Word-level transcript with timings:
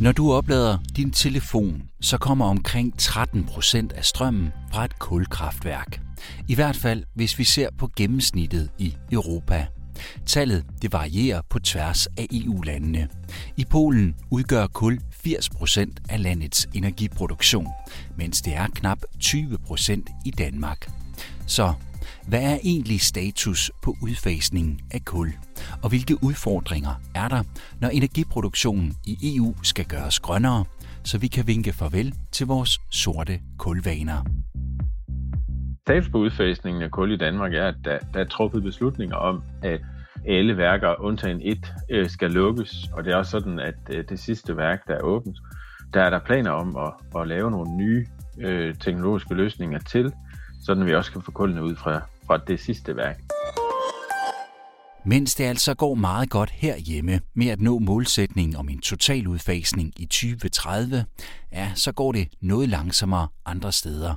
Når 0.00 0.12
du 0.12 0.32
oplader 0.32 0.78
din 0.96 1.10
telefon, 1.10 1.82
så 2.00 2.18
kommer 2.18 2.46
omkring 2.46 2.94
13% 3.02 3.96
af 3.96 4.04
strømmen 4.04 4.52
fra 4.72 4.84
et 4.84 4.98
kulkraftværk. 4.98 6.00
I 6.48 6.54
hvert 6.54 6.76
fald, 6.76 7.04
hvis 7.14 7.38
vi 7.38 7.44
ser 7.44 7.68
på 7.78 7.90
gennemsnittet 7.96 8.70
i 8.78 8.96
Europa. 9.12 9.66
Tallet 10.26 10.64
det 10.82 10.92
varierer 10.92 11.40
på 11.50 11.58
tværs 11.58 12.06
af 12.06 12.26
EU-landene. 12.32 13.08
I 13.56 13.64
Polen 13.64 14.14
udgør 14.30 14.66
kul 14.66 15.00
80% 15.26 15.90
af 16.08 16.22
landets 16.22 16.68
energiproduktion, 16.74 17.68
mens 18.16 18.42
det 18.42 18.54
er 18.54 18.66
knap 18.74 18.98
20% 19.24 20.22
i 20.24 20.30
Danmark. 20.30 20.90
Så 21.46 21.72
hvad 22.28 22.42
er 22.42 22.58
egentlig 22.64 23.00
status 23.00 23.70
på 23.82 23.96
udfasningen 24.02 24.80
af 24.90 25.04
kul? 25.04 25.28
Og 25.82 25.88
hvilke 25.88 26.16
udfordringer 26.22 27.00
er 27.14 27.28
der, 27.28 27.42
når 27.80 27.88
energiproduktionen 27.88 28.92
i 29.06 29.36
EU 29.36 29.54
skal 29.62 29.84
gøres 29.84 30.20
grønnere, 30.20 30.64
så 31.04 31.18
vi 31.18 31.26
kan 31.26 31.46
vinke 31.46 31.72
farvel 31.72 32.14
til 32.32 32.46
vores 32.46 32.80
sorte 32.90 33.40
kulvaner? 33.58 34.24
Status 35.86 36.08
på 36.08 36.18
udfasningen 36.18 36.82
af 36.82 36.90
kul 36.90 37.12
i 37.12 37.16
Danmark 37.16 37.54
er, 37.54 37.68
at 37.68 37.76
der, 37.84 37.98
der 38.14 38.20
er 38.20 38.28
truffet 38.28 38.62
beslutninger 38.62 39.16
om, 39.16 39.42
at 39.62 39.80
alle 40.26 40.56
værker, 40.56 41.00
undtagen 41.00 41.40
et, 41.42 41.72
øh, 41.90 42.08
skal 42.08 42.30
lukkes. 42.30 42.88
Og 42.92 43.04
det 43.04 43.12
er 43.12 43.16
også 43.16 43.30
sådan, 43.30 43.58
at 43.58 43.74
øh, 43.90 44.04
det 44.08 44.18
sidste 44.18 44.56
værk, 44.56 44.88
der 44.88 44.94
er 44.94 45.02
åbent, 45.02 45.38
der 45.94 46.02
er 46.02 46.10
der 46.10 46.18
planer 46.18 46.50
om 46.50 46.76
at, 46.76 47.20
at 47.20 47.28
lave 47.28 47.50
nogle 47.50 47.76
nye 47.76 48.06
øh, 48.40 48.74
teknologiske 48.74 49.34
løsninger 49.34 49.78
til, 49.78 50.12
sådan 50.66 50.86
vi 50.86 50.94
også 50.94 51.12
kan 51.12 51.22
få 51.22 51.30
kullene 51.30 51.62
ud 51.62 51.76
fra, 51.76 52.02
fra 52.28 52.38
det 52.46 52.60
sidste 52.60 52.96
værk. 52.96 53.20
Mens 55.04 55.34
det 55.34 55.44
altså 55.44 55.74
går 55.74 55.94
meget 55.94 56.30
godt 56.30 56.50
herhjemme 56.50 57.20
med 57.34 57.46
at 57.48 57.60
nå 57.60 57.78
målsætningen 57.78 58.56
om 58.56 58.68
en 58.68 58.80
total 58.80 59.28
udfasning 59.28 59.92
i 59.96 60.06
2030, 60.06 61.04
ja, 61.52 61.72
så 61.74 61.92
går 61.92 62.12
det 62.12 62.28
noget 62.40 62.68
langsommere 62.68 63.28
andre 63.46 63.72
steder. 63.72 64.14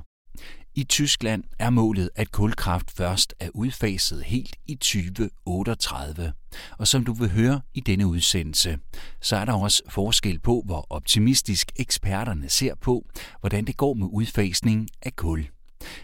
I 0.74 0.84
Tyskland 0.84 1.44
er 1.58 1.70
målet, 1.70 2.10
at 2.14 2.32
kulkraft 2.32 2.90
først 2.90 3.34
er 3.40 3.48
udfaset 3.54 4.22
helt 4.24 4.56
i 4.66 4.74
2038. 4.74 6.32
Og 6.78 6.88
som 6.88 7.04
du 7.04 7.12
vil 7.12 7.30
høre 7.30 7.60
i 7.74 7.80
denne 7.80 8.06
udsendelse, 8.06 8.78
så 9.20 9.36
er 9.36 9.44
der 9.44 9.52
også 9.52 9.82
forskel 9.88 10.38
på, 10.38 10.62
hvor 10.66 10.86
optimistisk 10.90 11.72
eksperterne 11.76 12.48
ser 12.48 12.74
på, 12.74 13.06
hvordan 13.40 13.64
det 13.64 13.76
går 13.76 13.94
med 13.94 14.08
udfasning 14.12 14.88
af 15.02 15.16
kul. 15.16 15.46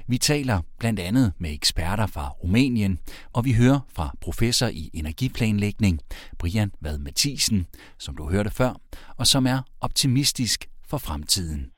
Vi 0.06 0.18
taler 0.18 0.60
blandt 0.78 1.00
andet 1.00 1.32
med 1.38 1.52
eksperter 1.52 2.06
fra 2.06 2.28
Rumænien, 2.28 2.98
og 3.32 3.44
vi 3.44 3.52
hører 3.52 3.80
fra 3.94 4.14
professor 4.20 4.66
i 4.66 4.90
energiplanlægning, 4.94 6.00
Brian 6.38 6.72
Vad 6.80 6.98
Mathisen, 6.98 7.66
som 7.98 8.16
du 8.16 8.30
hørte 8.30 8.50
før, 8.50 8.80
og 9.16 9.26
som 9.26 9.46
er 9.46 9.60
optimistisk 9.80 10.68
for 10.88 10.98
fremtiden. 10.98 11.70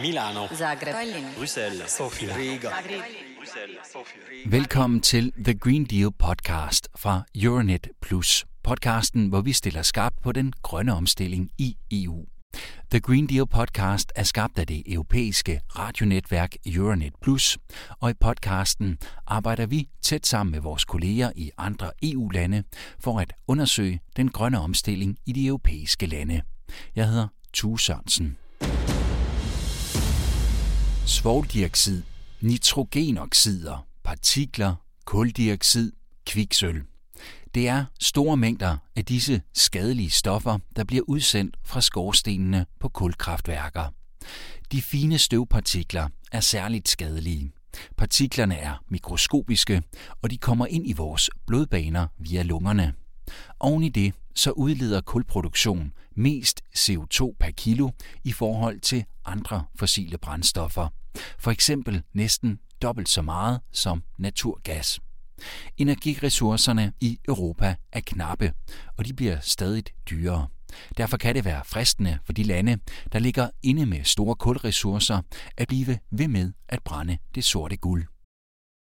Milano, 0.00 0.46
Zagreb, 0.54 0.94
Bruxelles, 1.38 1.90
Sofia, 1.90 2.36
Riga. 2.36 2.68
Velkommen 4.46 5.00
til 5.00 5.32
The 5.44 5.58
Green 5.58 5.84
Deal 5.84 6.12
podcast 6.12 6.88
fra 6.96 7.22
Euronet 7.34 7.88
Plus. 8.02 8.46
Podcasten, 8.62 9.28
hvor 9.28 9.40
vi 9.40 9.52
stiller 9.52 9.82
skarpt 9.82 10.22
på 10.22 10.32
den 10.32 10.52
grønne 10.62 10.94
omstilling 10.94 11.50
i 11.58 11.76
EU. 11.90 12.26
The 12.90 13.00
Green 13.00 13.26
Deal 13.26 13.46
podcast 13.46 14.12
er 14.16 14.22
skabt 14.22 14.58
af 14.58 14.66
det 14.66 14.82
europæiske 14.86 15.60
radionetværk 15.78 16.54
Euronet 16.66 17.12
Plus, 17.22 17.58
og 18.00 18.10
i 18.10 18.14
podcasten 18.20 18.98
arbejder 19.26 19.66
vi 19.66 19.88
tæt 20.02 20.26
sammen 20.26 20.52
med 20.52 20.60
vores 20.60 20.84
kolleger 20.84 21.32
i 21.36 21.50
andre 21.58 21.90
EU-lande 22.02 22.62
for 23.00 23.18
at 23.18 23.32
undersøge 23.48 24.00
den 24.16 24.28
grønne 24.28 24.60
omstilling 24.60 25.18
i 25.26 25.32
de 25.32 25.46
europæiske 25.46 26.06
lande. 26.06 26.42
Jeg 26.96 27.08
hedder 27.08 27.28
Tue 27.52 27.80
Sørensen. 27.80 28.36
Svovldioxid, 31.06 32.02
nitrogenoxider, 32.40 33.86
partikler, 34.04 34.74
kuldioxid, 35.04 35.92
kviksøl. 36.26 36.82
Det 37.58 37.68
er 37.68 37.84
store 38.00 38.36
mængder 38.36 38.76
af 38.96 39.04
disse 39.04 39.42
skadelige 39.54 40.10
stoffer, 40.10 40.58
der 40.76 40.84
bliver 40.84 41.02
udsendt 41.08 41.56
fra 41.64 41.80
skorstenene 41.80 42.66
på 42.80 42.88
kulkraftværker. 42.88 43.94
De 44.72 44.82
fine 44.82 45.18
støvpartikler 45.18 46.08
er 46.32 46.40
særligt 46.40 46.88
skadelige. 46.88 47.52
Partiklerne 47.96 48.56
er 48.56 48.82
mikroskopiske, 48.88 49.82
og 50.22 50.30
de 50.30 50.38
kommer 50.38 50.66
ind 50.66 50.88
i 50.88 50.92
vores 50.92 51.30
blodbaner 51.46 52.06
via 52.18 52.42
lungerne. 52.42 52.94
Oven 53.60 53.82
i 53.82 53.88
det 53.88 54.14
så 54.34 54.50
udleder 54.50 55.00
kulproduktion 55.00 55.92
mest 56.16 56.62
CO2 56.78 57.36
per 57.40 57.50
kilo 57.56 57.90
i 58.24 58.32
forhold 58.32 58.80
til 58.80 59.04
andre 59.24 59.64
fossile 59.76 60.18
brændstoffer. 60.18 60.88
For 61.38 61.50
eksempel 61.50 62.02
næsten 62.12 62.58
dobbelt 62.82 63.08
så 63.08 63.22
meget 63.22 63.60
som 63.72 64.02
naturgas. 64.18 65.00
Energiressourcerne 65.76 66.92
i 67.00 67.18
Europa 67.28 67.74
er 67.92 68.00
knappe, 68.00 68.52
og 68.96 69.06
de 69.06 69.14
bliver 69.14 69.40
stadig 69.40 69.84
dyrere. 70.10 70.48
Derfor 70.96 71.16
kan 71.16 71.34
det 71.34 71.44
være 71.44 71.62
fristende 71.64 72.18
for 72.24 72.32
de 72.32 72.42
lande, 72.42 72.78
der 73.12 73.18
ligger 73.18 73.50
inde 73.62 73.86
med 73.86 74.04
store 74.04 74.36
kulressourcer, 74.36 75.22
at 75.56 75.68
blive 75.68 75.98
ved 76.10 76.28
med 76.28 76.52
at 76.68 76.82
brænde 76.84 77.18
det 77.34 77.44
sorte 77.44 77.76
guld. 77.76 78.06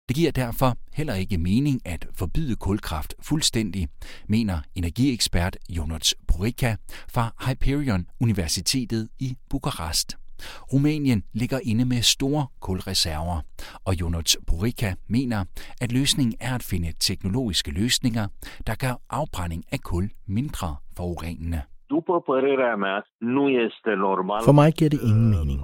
Det 0.07 0.16
giver 0.16 0.31
derfor 0.31 0.78
heller 0.94 1.13
ikke 1.13 1.38
mening 1.38 1.81
at 1.86 2.07
forbyde 2.13 2.56
kulkraft 2.56 3.13
fuldstændig, 3.22 3.88
mener 4.28 4.62
energiekspert 4.75 5.57
Jonas 5.69 6.16
Porica 6.28 6.75
fra 7.09 7.31
Hyperion 7.47 8.06
Universitetet 8.19 9.09
i 9.19 9.38
Bukarest. 9.50 10.18
Rumænien 10.74 11.24
ligger 11.34 11.59
inde 11.64 11.86
med 11.86 12.02
store 12.02 12.48
kulreserver, 12.59 13.42
og 13.86 14.02
Jonas 14.02 14.38
Porica 14.48 14.94
mener, 15.09 15.46
at 15.81 15.92
løsningen 15.92 16.36
er 16.40 16.56
at 16.56 16.64
finde 16.64 16.94
teknologiske 17.00 17.72
løsninger, 17.72 18.28
der 18.68 18.75
gør 18.75 19.02
afbrænding 19.09 19.64
af 19.72 19.80
kul 19.80 20.09
mindre 20.28 20.75
forurenende. 20.98 21.62
For 24.46 24.52
mig 24.52 24.74
giver 24.74 24.90
det 24.90 25.02
ingen 25.02 25.30
mening. 25.30 25.62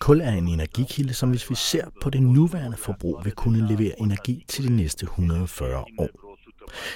Kul 0.00 0.20
er 0.20 0.32
en 0.32 0.48
energikilde, 0.48 1.14
som 1.14 1.30
hvis 1.30 1.50
vi 1.50 1.54
ser 1.54 1.84
på 2.02 2.10
det 2.10 2.22
nuværende 2.22 2.76
forbrug, 2.76 3.20
vil 3.24 3.32
kunne 3.32 3.68
levere 3.68 3.94
energi 4.00 4.44
til 4.48 4.68
de 4.68 4.76
næste 4.76 5.04
140 5.04 5.84
år. 5.98 6.23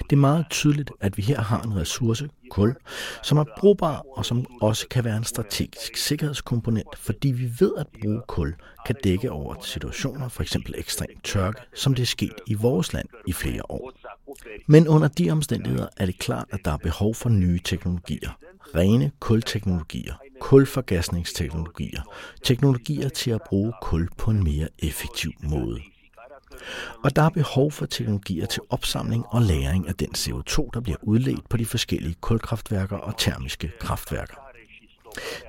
Det 0.02 0.12
er 0.12 0.20
meget 0.20 0.46
tydeligt, 0.50 0.90
at 1.00 1.16
vi 1.16 1.22
her 1.22 1.40
har 1.40 1.62
en 1.62 1.76
ressource, 1.76 2.28
kul, 2.50 2.74
som 3.22 3.38
er 3.38 3.44
brugbar 3.58 4.04
og 4.16 4.26
som 4.26 4.46
også 4.60 4.88
kan 4.88 5.04
være 5.04 5.16
en 5.16 5.24
strategisk 5.24 5.96
sikkerhedskomponent, 5.96 6.98
fordi 6.98 7.28
vi 7.28 7.50
ved 7.60 7.72
at 7.78 7.86
bruge 8.00 8.22
kul 8.28 8.54
kan 8.86 8.94
dække 9.04 9.30
over 9.30 9.54
situationer, 9.62 10.28
f.eks. 10.28 10.56
ekstrem 10.74 11.08
tørke, 11.24 11.60
som 11.74 11.94
det 11.94 12.02
er 12.02 12.06
sket 12.06 12.34
i 12.46 12.54
vores 12.54 12.92
land 12.92 13.08
i 13.26 13.32
flere 13.32 13.62
år. 13.68 13.92
Men 14.66 14.88
under 14.88 15.08
de 15.08 15.30
omstændigheder 15.30 15.88
er 15.96 16.06
det 16.06 16.18
klart, 16.18 16.46
at 16.50 16.60
der 16.64 16.72
er 16.72 16.76
behov 16.76 17.14
for 17.14 17.28
nye 17.28 17.60
teknologier. 17.64 18.38
Rene 18.74 19.10
kulteknologier, 19.20 20.14
kulforgasningsteknologier, 20.40 22.02
teknologier 22.44 23.08
til 23.08 23.30
at 23.30 23.40
bruge 23.48 23.72
kul 23.82 24.08
på 24.16 24.30
en 24.30 24.44
mere 24.44 24.68
effektiv 24.78 25.32
måde. 25.42 25.80
Og 27.04 27.16
der 27.16 27.22
er 27.22 27.30
behov 27.30 27.72
for 27.72 27.86
teknologier 27.86 28.46
til 28.46 28.62
opsamling 28.70 29.24
og 29.28 29.40
lagring 29.42 29.88
af 29.88 29.94
den 29.94 30.08
CO2, 30.08 30.70
der 30.74 30.80
bliver 30.80 30.96
udledt 31.02 31.48
på 31.48 31.56
de 31.56 31.66
forskellige 31.66 32.16
kulkraftværker 32.20 32.96
og 32.96 33.18
termiske 33.18 33.72
kraftværker. 33.80 34.34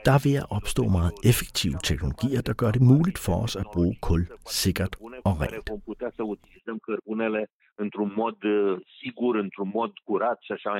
Der 0.05 0.11
er 0.11 0.21
ved 0.23 0.35
at 0.35 0.45
opstå 0.49 0.83
meget 0.83 1.13
effektive 1.23 1.77
teknologier, 1.83 2.41
der 2.41 2.53
gør 2.53 2.71
det 2.71 2.81
muligt 2.81 3.17
for 3.17 3.35
os 3.43 3.55
at 3.55 3.65
bruge 3.73 3.95
kul 4.01 4.27
sikkert 4.49 4.95
og 5.25 5.41
rent. 5.41 5.69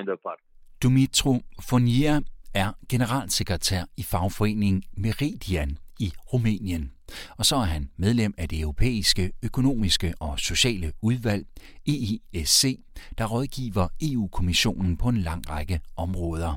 departe. 0.07 0.41
Dumitru 0.83 1.33
Fonia 1.69 2.19
er 2.53 2.69
generalsekretær 2.89 3.83
i 3.97 4.03
fagforeningen 4.03 4.83
Meridian 4.97 5.77
i 5.99 6.11
Rumænien. 6.33 6.98
Og 7.37 7.45
så 7.45 7.55
er 7.55 7.65
han 7.65 7.89
medlem 7.97 8.33
af 8.37 8.49
det 8.49 8.59
europæiske 8.59 9.31
økonomiske 9.43 10.13
og 10.19 10.39
sociale 10.39 10.91
udvalg, 11.01 11.45
EISC, 11.85 12.79
der 13.17 13.25
rådgiver 13.25 13.87
EU-kommissionen 14.01 14.97
på 14.97 15.09
en 15.09 15.17
lang 15.17 15.49
række 15.49 15.79
områder. 15.95 16.55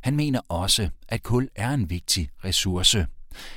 Han 0.00 0.16
mener 0.16 0.40
også, 0.48 0.88
at 1.08 1.22
kul 1.22 1.48
er 1.54 1.70
en 1.70 1.90
vigtig 1.90 2.28
ressource. 2.44 3.06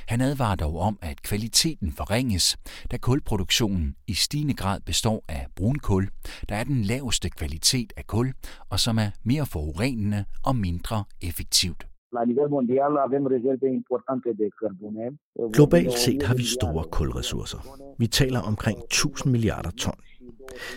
Han 0.06 0.20
advarer 0.20 0.54
dog 0.54 0.78
om, 0.78 0.98
at 1.02 1.22
kvaliteten 1.22 1.92
forringes, 1.92 2.56
da 2.90 2.96
kulproduktionen 2.96 3.94
i 4.06 4.14
stigende 4.14 4.54
grad 4.54 4.80
består 4.80 5.24
af 5.28 5.46
brunkul, 5.56 6.08
der 6.48 6.56
er 6.56 6.64
den 6.64 6.82
laveste 6.82 7.30
kvalitet 7.30 7.92
af 7.96 8.06
kul, 8.06 8.32
og 8.70 8.80
som 8.80 8.98
er 8.98 9.10
mere 9.22 9.46
forurenende 9.46 10.24
og 10.42 10.56
mindre 10.56 11.04
effektivt. 11.20 11.86
La 12.12 12.24
nivel 12.24 12.48
mondial 12.48 12.96
avem 12.96 13.26
rezerve 13.26 13.68
importante 13.68 14.32
de 14.32 14.48
cărbune. 14.58 15.18
Globalt 15.50 15.92
set 15.92 16.22
har 16.22 16.34
vi 16.34 16.44
store 16.44 16.84
kulressourcer. 16.90 17.58
Vi 17.98 18.06
taler 18.06 18.40
omkring 18.40 18.78
1000 18.90 19.30
milliarder 19.30 19.70
ton. 19.70 19.94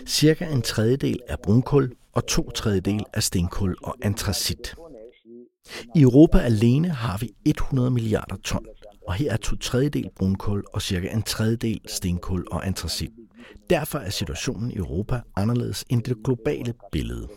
Cirka 0.06 0.44
en 0.44 0.62
tredjedel 0.62 1.20
er 1.26 1.36
brunkul 1.42 1.92
og 2.12 2.26
to 2.26 2.50
tredjedel 2.50 3.04
er 3.14 3.20
stenkul 3.20 3.76
og 3.82 3.94
antracit. 4.02 4.74
I 5.94 6.02
Europa 6.02 6.38
alene 6.38 6.88
har 6.88 7.18
vi 7.20 7.34
100 7.46 7.90
milliarder 7.90 8.36
ton, 8.36 8.66
og 9.06 9.14
her 9.14 9.32
er 9.32 9.36
to 9.36 9.56
tredjedel 9.56 10.10
brunkul 10.16 10.64
og 10.72 10.82
cirka 10.82 11.08
en 11.08 11.22
tredjedel 11.22 11.80
stenkul 11.86 12.46
og 12.50 12.66
antracit. 12.66 13.10
Derfor 13.70 13.98
er 13.98 14.10
situationen 14.10 14.70
i 14.70 14.76
Europa 14.76 15.20
anderledes 15.36 15.84
end 15.90 16.02
det 16.02 16.16
globale 16.24 16.74
billede. 16.92 17.28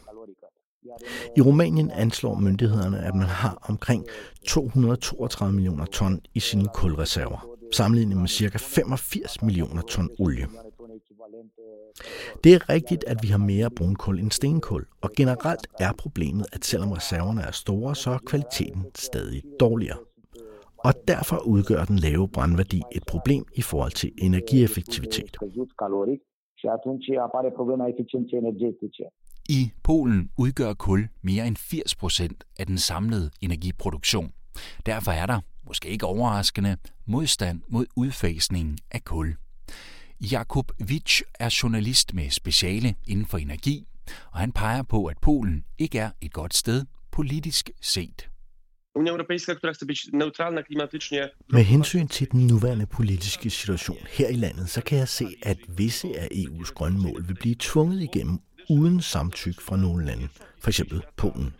I 1.38 1.42
Rumænien 1.42 1.92
anslår 1.92 2.36
myndighederne, 2.36 3.00
at 3.00 3.16
man 3.16 3.28
har 3.28 3.58
omkring 3.70 4.06
232 4.48 5.54
millioner 5.54 5.86
ton 5.86 6.20
i 6.34 6.40
sine 6.40 6.68
kulreserver, 6.74 7.48
sammenlignet 7.72 8.18
med 8.18 8.28
ca. 8.28 8.58
85 8.58 9.42
millioner 9.42 9.82
ton 9.82 10.10
olie. 10.20 10.48
Det 12.44 12.54
er 12.54 12.70
rigtigt, 12.70 13.04
at 13.08 13.18
vi 13.24 13.28
har 13.28 13.38
mere 13.38 13.70
brunkul 13.70 14.20
end 14.20 14.32
stenkul, 14.32 14.86
og 15.02 15.10
generelt 15.18 15.68
er 15.80 15.92
problemet, 15.98 16.46
at 16.54 16.66
selvom 16.66 16.92
reserverne 16.92 17.42
er 17.42 17.52
store, 17.52 17.96
så 17.96 18.10
er 18.10 18.18
kvaliteten 18.26 18.86
stadig 18.96 19.44
dårligere. 19.60 19.98
Og 20.78 20.94
derfor 21.08 21.38
udgør 21.48 21.84
den 21.84 22.00
lave 22.08 22.28
brandværdi 22.36 22.82
et 22.98 23.04
problem 23.08 23.44
i 23.56 23.62
forhold 23.62 23.92
til 23.92 24.12
energieffektivitet. 24.18 25.38
I 29.50 29.72
Polen 29.84 30.30
udgør 30.38 30.74
kul 30.74 31.10
mere 31.22 31.48
end 31.48 31.58
80 31.58 31.96
procent 31.96 32.44
af 32.60 32.68
den 32.68 32.78
samlede 32.78 33.32
energiproduktion. 33.42 34.34
Derfor 34.86 35.12
er 35.12 35.26
der, 35.26 35.40
måske 35.68 35.90
ikke 35.90 36.06
overraskende, 36.06 36.78
modstand 37.06 37.62
mod 37.68 37.86
udfasningen 37.96 38.78
af 38.92 39.04
kul. 39.04 39.36
Jakub 40.32 40.72
Witsch 40.90 41.24
er 41.40 41.60
journalist 41.64 42.14
med 42.14 42.30
speciale 42.30 42.96
inden 43.08 43.26
for 43.26 43.38
energi, 43.38 43.88
og 44.32 44.40
han 44.40 44.52
peger 44.52 44.84
på, 44.84 45.06
at 45.06 45.18
Polen 45.22 45.64
ikke 45.78 46.00
er 46.00 46.12
et 46.22 46.34
godt 46.34 46.56
sted 46.56 46.86
politisk 47.12 47.70
set. 47.82 48.30
Med 51.50 51.64
hensyn 51.64 52.08
til 52.08 52.32
den 52.32 52.48
nuværende 52.48 52.86
politiske 52.86 53.50
situation 53.50 53.98
her 54.10 54.28
i 54.28 54.36
landet, 54.36 54.70
så 54.70 54.82
kan 54.82 54.98
jeg 54.98 55.08
se, 55.08 55.28
at 55.44 55.58
visse 55.68 56.20
af 56.20 56.28
EU's 56.34 56.74
grønne 56.74 57.00
mål 57.00 57.28
vil 57.28 57.36
blive 57.36 57.56
tvunget 57.60 58.04
igennem 58.04 58.40
uden 58.74 59.02
samtykke 59.02 59.64
fra 59.64 59.78
nogle 59.78 60.06
lande, 60.06 60.28
f.eks. 60.60 60.82
Polen. 61.18 61.54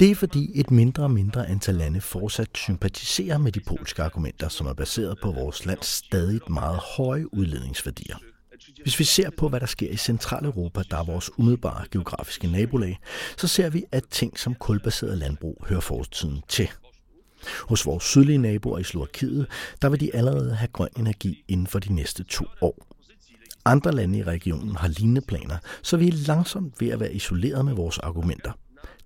Det 0.00 0.10
er 0.10 0.14
fordi 0.14 0.50
et 0.54 0.70
mindre 0.70 1.02
og 1.02 1.10
mindre 1.10 1.48
antal 1.48 1.74
lande 1.74 2.00
fortsat 2.00 2.48
sympatiserer 2.54 3.38
med 3.38 3.52
de 3.52 3.60
polske 3.60 4.02
argumenter, 4.02 4.48
som 4.48 4.66
er 4.66 4.72
baseret 4.72 5.18
på 5.22 5.32
vores 5.32 5.66
lands 5.66 5.86
stadig 5.86 6.40
meget 6.50 6.80
høje 6.96 7.34
udledningsværdier. 7.34 8.16
Hvis 8.82 8.98
vi 8.98 9.04
ser 9.04 9.30
på, 9.30 9.48
hvad 9.48 9.60
der 9.60 9.66
sker 9.66 9.90
i 9.90 9.96
Centraleuropa, 9.96 10.82
der 10.90 10.96
er 10.96 11.04
vores 11.04 11.30
umiddelbare 11.38 11.84
geografiske 11.90 12.46
nabolag, 12.46 12.98
så 13.36 13.48
ser 13.48 13.70
vi, 13.70 13.84
at 13.92 14.04
ting 14.10 14.38
som 14.38 14.54
kulbaseret 14.54 15.18
landbrug 15.18 15.64
hører 15.68 15.80
fortiden 15.80 16.42
til. 16.48 16.68
Hos 17.68 17.86
vores 17.86 18.04
sydlige 18.04 18.38
naboer 18.38 18.78
i 18.78 18.84
Slovakiet, 18.84 19.46
der 19.82 19.88
vil 19.88 20.00
de 20.00 20.14
allerede 20.14 20.54
have 20.54 20.68
grøn 20.68 20.88
energi 20.96 21.44
inden 21.48 21.66
for 21.66 21.78
de 21.78 21.92
næste 21.92 22.24
to 22.24 22.44
år. 22.60 22.93
Andre 23.64 23.92
lande 23.92 24.18
i 24.18 24.22
regionen 24.22 24.76
har 24.76 24.88
lignende 24.88 25.20
planer, 25.20 25.56
så 25.82 25.96
vi 25.96 26.08
er 26.08 26.12
langsomt 26.26 26.80
ved 26.80 26.88
at 26.88 27.00
være 27.00 27.14
isoleret 27.14 27.64
med 27.64 27.74
vores 27.74 27.98
argumenter. 27.98 28.52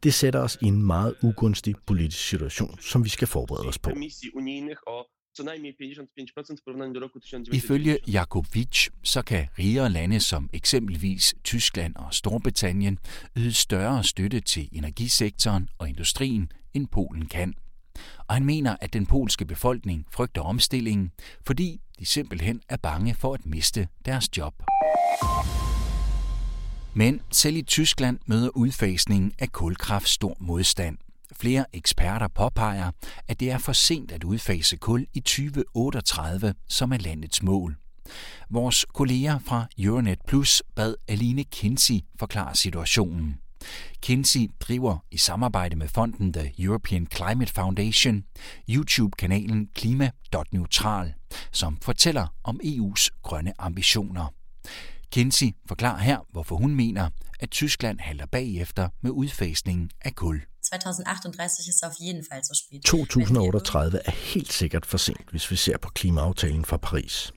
Det 0.02 0.14
sætter 0.14 0.40
os 0.40 0.58
i 0.62 0.64
en 0.64 0.82
meget 0.82 1.14
ugunstig 1.22 1.74
politisk 1.86 2.28
situation, 2.28 2.78
som 2.80 3.04
vi 3.04 3.08
skal 3.08 3.28
forberede 3.28 3.68
os 3.68 3.78
på. 3.78 3.90
Ifølge 7.52 7.98
Jakovic, 8.06 8.88
så 9.04 9.22
kan 9.22 9.48
rigere 9.58 9.90
lande 9.90 10.20
som 10.20 10.50
eksempelvis 10.52 11.34
Tyskland 11.44 11.96
og 11.96 12.14
Storbritannien 12.14 12.98
yde 13.36 13.52
større 13.52 14.04
støtte 14.04 14.40
til 14.40 14.68
energisektoren 14.72 15.68
og 15.78 15.88
industrien, 15.88 16.52
end 16.74 16.86
Polen 16.86 17.26
kan. 17.26 17.54
Og 18.28 18.34
han 18.34 18.44
mener, 18.44 18.76
at 18.80 18.92
den 18.92 19.06
polske 19.06 19.44
befolkning 19.44 20.06
frygter 20.10 20.42
omstillingen, 20.42 21.12
fordi 21.46 21.80
de 21.98 22.06
simpelthen 22.06 22.60
er 22.68 22.76
bange 22.76 23.14
for 23.14 23.34
at 23.34 23.46
miste 23.46 23.88
deres 24.04 24.36
job. 24.36 24.54
Men 26.94 27.20
selv 27.30 27.56
i 27.56 27.62
Tyskland 27.62 28.18
møder 28.26 28.48
udfasningen 28.48 29.32
af 29.38 29.52
kulkraft 29.52 30.08
stor 30.08 30.36
modstand. 30.40 30.98
Flere 31.32 31.64
eksperter 31.72 32.28
påpeger, 32.28 32.90
at 33.28 33.40
det 33.40 33.50
er 33.50 33.58
for 33.58 33.72
sent 33.72 34.12
at 34.12 34.24
udfase 34.24 34.76
kul 34.76 35.06
i 35.14 35.20
2038, 35.20 36.54
som 36.68 36.92
er 36.92 36.98
landets 36.98 37.42
mål. 37.42 37.76
Vores 38.50 38.86
kolleger 38.94 39.38
fra 39.38 39.66
Euronet 39.78 40.18
Plus 40.26 40.62
bad 40.74 40.94
Aline 41.08 41.44
Kinsey 41.44 42.00
forklare 42.18 42.56
situationen. 42.56 43.38
Kinsey 44.00 44.50
driver 44.60 44.98
i 45.10 45.16
samarbejde 45.16 45.76
med 45.76 45.88
fonden 45.88 46.32
The 46.32 46.52
European 46.58 47.06
Climate 47.16 47.52
Foundation 47.52 48.24
YouTube-kanalen 48.68 49.68
Klima.neutral, 49.74 51.14
som 51.52 51.78
fortæller 51.82 52.26
om 52.44 52.60
EU's 52.64 53.08
grønne 53.22 53.52
ambitioner. 53.58 54.34
Kinsey 55.12 55.46
forklarer 55.68 55.98
her, 55.98 56.18
hvorfor 56.32 56.56
hun 56.56 56.74
mener, 56.74 57.08
at 57.40 57.50
Tyskland 57.50 58.00
halter 58.00 58.26
bagefter 58.26 58.88
med 59.02 59.10
udfasningen 59.10 59.90
af 60.00 60.14
kul. 60.14 60.42
2038 62.84 64.00
er 64.04 64.10
helt 64.10 64.52
sikkert 64.52 64.86
for 64.86 64.98
sent, 64.98 65.30
hvis 65.30 65.50
vi 65.50 65.56
ser 65.56 65.78
på 65.78 65.88
klimaaftalen 65.88 66.64
fra 66.64 66.76
Paris. 66.76 67.32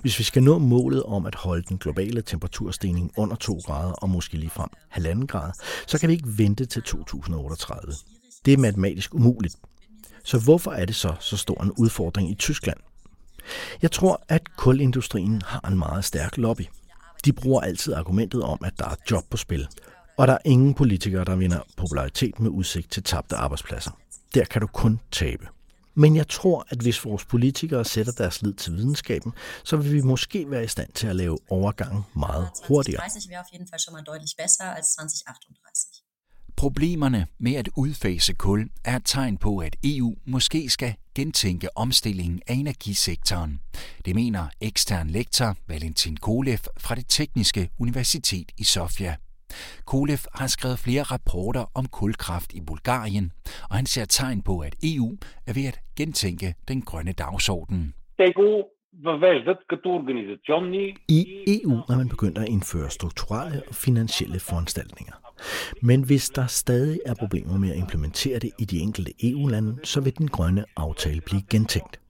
Hvis 0.00 0.18
vi 0.18 0.24
skal 0.24 0.42
nå 0.42 0.58
målet 0.58 1.02
om 1.02 1.26
at 1.26 1.34
holde 1.34 1.62
den 1.68 1.78
globale 1.78 2.22
temperaturstigning 2.22 3.12
under 3.16 3.36
2 3.36 3.60
grader 3.66 3.92
og 3.92 4.10
måske 4.10 4.36
lige 4.36 4.50
frem 4.50 4.68
1,5 4.96 5.26
grader, 5.26 5.52
så 5.86 5.98
kan 5.98 6.08
vi 6.08 6.14
ikke 6.14 6.38
vente 6.38 6.64
til 6.66 6.82
2038. 6.82 7.92
Det 8.44 8.52
er 8.52 8.58
matematisk 8.58 9.14
umuligt. 9.14 9.56
Så 10.24 10.38
hvorfor 10.38 10.70
er 10.70 10.84
det 10.84 10.94
så 10.94 11.14
så 11.20 11.36
stor 11.36 11.62
en 11.62 11.72
udfordring 11.72 12.30
i 12.30 12.34
Tyskland? 12.34 12.78
Jeg 13.82 13.92
tror, 13.92 14.22
at 14.28 14.56
kulindustrien 14.56 15.42
har 15.46 15.68
en 15.68 15.78
meget 15.78 16.04
stærk 16.04 16.36
lobby. 16.36 16.62
De 17.24 17.32
bruger 17.32 17.60
altid 17.60 17.92
argumentet 17.92 18.42
om, 18.42 18.58
at 18.64 18.72
der 18.78 18.84
er 18.84 18.94
job 19.10 19.24
på 19.30 19.36
spil, 19.36 19.68
og 20.18 20.26
der 20.26 20.32
er 20.32 20.38
ingen 20.44 20.74
politikere, 20.74 21.24
der 21.24 21.36
vinder 21.36 21.60
popularitet 21.76 22.40
med 22.40 22.50
udsigt 22.50 22.90
til 22.92 23.02
tabte 23.02 23.36
arbejdspladser. 23.36 23.90
Der 24.34 24.44
kan 24.44 24.60
du 24.60 24.66
kun 24.66 25.00
tabe. 25.10 25.48
Men 26.00 26.16
jeg 26.16 26.28
tror, 26.28 26.66
at 26.68 26.78
hvis 26.78 27.04
vores 27.04 27.24
politikere 27.24 27.84
sætter 27.84 28.12
deres 28.12 28.42
lid 28.42 28.54
til 28.54 28.76
videnskaben, 28.76 29.32
så 29.64 29.76
vil 29.76 29.92
vi 29.92 30.00
måske 30.00 30.50
være 30.50 30.64
i 30.64 30.68
stand 30.68 30.92
til 30.92 31.06
at 31.06 31.16
lave 31.16 31.38
overgangen 31.50 32.02
meget 32.16 32.48
hurtigere. 32.68 33.02
Problemerne 36.56 37.26
med 37.38 37.54
at 37.54 37.68
udfase 37.76 38.32
kul 38.32 38.68
er 38.84 38.96
et 38.96 39.02
tegn 39.04 39.36
på, 39.36 39.58
at 39.58 39.76
EU 39.84 40.14
måske 40.24 40.70
skal 40.70 40.94
gentænke 41.14 41.76
omstillingen 41.76 42.40
af 42.46 42.54
energisektoren. 42.54 43.60
Det 44.04 44.14
mener 44.14 44.48
ekstern 44.60 45.10
lektor 45.10 45.56
Valentin 45.68 46.16
Kolev 46.16 46.58
fra 46.78 46.94
det 46.94 47.04
Tekniske 47.08 47.70
Universitet 47.78 48.52
i 48.58 48.64
Sofia. 48.64 49.16
Kolev 49.84 50.18
har 50.34 50.46
skrevet 50.46 50.78
flere 50.78 51.02
rapporter 51.02 51.64
om 51.74 51.86
kulkraft 51.86 52.52
i 52.52 52.60
Bulgarien, 52.60 53.32
og 53.70 53.76
han 53.76 53.86
ser 53.86 54.04
tegn 54.04 54.42
på, 54.42 54.58
at 54.58 54.74
EU 54.82 55.16
er 55.46 55.52
ved 55.52 55.64
at 55.64 55.80
gentænke 55.96 56.54
den 56.68 56.82
grønne 56.82 57.12
dagsorden. 57.12 57.94
I 61.08 61.44
EU 61.46 61.72
er 61.88 61.96
man 61.96 62.08
begyndt 62.08 62.38
at 62.38 62.48
indføre 62.48 62.90
strukturelle 62.90 63.62
og 63.68 63.74
finansielle 63.74 64.40
foranstaltninger. 64.40 65.14
Men 65.82 66.02
hvis 66.02 66.30
der 66.30 66.46
stadig 66.46 67.00
er 67.06 67.14
problemer 67.14 67.58
med 67.58 67.70
at 67.70 67.76
implementere 67.76 68.38
det 68.38 68.50
i 68.58 68.64
de 68.64 68.78
enkelte 68.78 69.12
EU-lande, 69.22 69.76
så 69.84 70.00
vil 70.00 70.18
den 70.18 70.28
grønne 70.28 70.64
aftale 70.76 71.20
blive 71.20 71.42
gentænkt. 71.50 72.00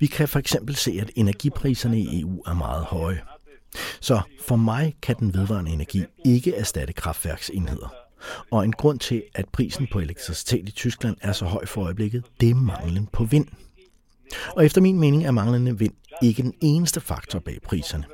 Vi 0.00 0.06
kan 0.06 0.28
for 0.28 0.38
eksempel 0.38 0.74
se, 0.74 0.98
at 1.00 1.10
energipriserne 1.16 1.98
i 1.98 2.20
EU 2.20 2.42
er 2.46 2.54
meget 2.54 2.84
høje. 2.84 3.20
Så 4.00 4.20
for 4.46 4.56
mig 4.56 4.96
kan 5.02 5.16
den 5.18 5.34
vedvarende 5.34 5.70
energi 5.70 6.04
ikke 6.24 6.54
erstatte 6.54 6.92
kraftværksenheder. 6.92 7.94
Og 8.50 8.64
en 8.64 8.72
grund 8.72 8.98
til, 8.98 9.22
at 9.34 9.48
prisen 9.48 9.86
på 9.92 9.98
elektricitet 10.00 10.68
i 10.68 10.72
Tyskland 10.72 11.16
er 11.20 11.32
så 11.32 11.44
høj 11.44 11.66
for 11.66 11.84
øjeblikket, 11.84 12.24
det 12.40 12.50
er 12.50 12.54
manglen 12.54 13.06
på 13.12 13.24
vind. 13.24 13.46
Og 14.56 14.64
efter 14.64 14.80
min 14.80 15.00
mening 15.00 15.26
er 15.26 15.30
manglende 15.30 15.78
vind 15.78 15.94
ikke 16.22 16.42
den 16.42 16.54
eneste 16.60 17.00
faktor 17.00 17.38
bag 17.38 17.58
priserne. 17.62 18.04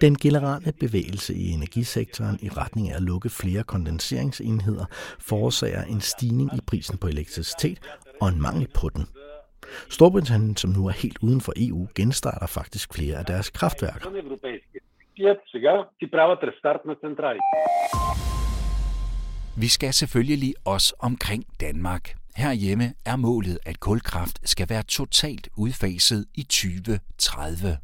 Den 0.00 0.18
generelle 0.18 0.72
bevægelse 0.72 1.34
i 1.34 1.48
energisektoren 1.48 2.38
i 2.42 2.48
retning 2.48 2.90
af 2.90 2.96
at 2.96 3.02
lukke 3.02 3.30
flere 3.30 3.62
kondenseringsenheder 3.62 4.84
forårsager 5.18 5.82
en 5.82 6.00
stigning 6.00 6.50
i 6.56 6.60
prisen 6.66 6.98
på 6.98 7.08
elektricitet 7.08 7.78
og 8.20 8.28
en 8.28 8.42
mangel 8.42 8.68
på 8.74 8.88
den. 8.88 9.06
Storbritannien, 9.90 10.56
som 10.56 10.70
nu 10.70 10.86
er 10.86 10.92
helt 10.92 11.18
uden 11.22 11.40
for 11.40 11.52
EU, 11.56 11.88
genstarter 11.94 12.46
faktisk 12.46 12.94
flere 12.94 13.16
af 13.16 13.24
deres 13.24 13.50
kraftværker. 13.50 14.10
Vi 19.56 19.68
skal 19.68 19.92
selvfølgelig 19.92 20.54
også 20.64 20.94
omkring 20.98 21.44
Danmark. 21.60 22.14
Herhjemme 22.36 22.94
er 23.06 23.16
målet, 23.16 23.58
at 23.66 23.80
kulkraft 23.80 24.48
skal 24.48 24.68
være 24.68 24.82
totalt 24.82 25.48
udfaset 25.56 26.26
i 26.34 26.42
2030. 26.42 27.78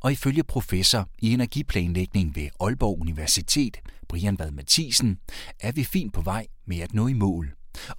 Og 0.00 0.12
ifølge 0.12 0.44
professor 0.44 1.08
i 1.18 1.32
energiplanlægning 1.32 2.36
ved 2.36 2.48
Aalborg 2.60 3.00
Universitet, 3.00 3.76
Brian 4.08 4.38
Vad 4.38 4.50
Mathisen, 4.50 5.18
er 5.60 5.72
vi 5.72 5.84
fint 5.84 6.14
på 6.14 6.20
vej 6.20 6.46
med 6.66 6.80
at 6.80 6.94
nå 6.94 7.06
i 7.06 7.12
mål. 7.12 7.50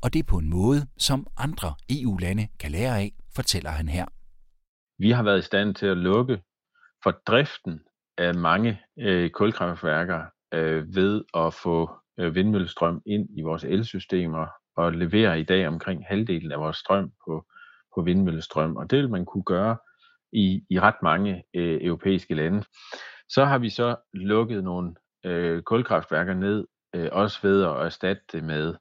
og 0.01 0.13
det 0.13 0.19
er 0.19 0.23
på 0.23 0.37
en 0.37 0.49
måde, 0.49 0.87
som 0.97 1.27
andre 1.37 1.73
EU-lande 1.89 2.47
kan 2.59 2.71
lære 2.71 2.99
af, 2.99 3.11
fortæller 3.35 3.69
han 3.69 3.89
her. 3.89 4.05
Vi 4.99 5.11
har 5.11 5.23
været 5.23 5.39
i 5.39 5.41
stand 5.41 5.75
til 5.75 5.85
at 5.85 5.97
lukke 5.97 6.41
for 7.03 7.11
driften 7.11 7.81
af 8.17 8.35
mange 8.35 8.81
øh, 8.99 9.29
kulkraftværker 9.29 10.25
øh, 10.53 10.95
ved 10.95 11.23
at 11.33 11.53
få 11.53 11.89
øh, 12.19 12.35
vindmøllestrøm 12.35 13.01
ind 13.05 13.29
i 13.37 13.41
vores 13.41 13.63
elsystemer 13.63 14.47
og 14.75 14.93
levere 14.93 15.39
i 15.39 15.43
dag 15.43 15.67
omkring 15.67 16.05
halvdelen 16.07 16.51
af 16.51 16.59
vores 16.59 16.77
strøm 16.77 17.11
på, 17.25 17.45
på 17.95 18.01
vindmøllestrøm. 18.01 18.75
Og 18.75 18.91
det 18.91 18.99
vil 18.99 19.09
man 19.09 19.25
kunne 19.25 19.43
gøre 19.43 19.77
i, 20.33 20.63
i 20.69 20.79
ret 20.79 21.01
mange 21.03 21.43
øh, 21.53 21.79
europæiske 21.81 22.33
lande. 22.35 22.63
Så 23.29 23.45
har 23.45 23.57
vi 23.57 23.69
så 23.69 23.95
lukket 24.13 24.63
nogle 24.63 24.95
øh, 25.25 25.61
kulkraftværker 25.61 26.33
ned, 26.33 26.67
øh, 26.95 27.09
også 27.11 27.39
ved 27.41 27.63
at 27.63 27.85
erstatte 27.85 28.23
det 28.31 28.43
med 28.43 28.75